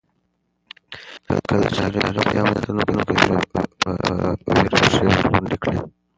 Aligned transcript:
کله 1.49 1.67
چې 1.75 1.81
کاغۍ 1.93 2.23
بیا 2.31 2.41
وکغېده 2.45 2.71
نو 2.75 2.81
هغې 2.87 3.43
په 4.45 4.51
وېره 4.55 4.71
پښې 4.91 5.01
ورغونډې 5.07 5.57
کړې. 5.63 5.77